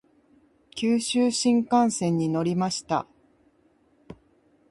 [0.75, 3.05] 九州新幹線に乗りました。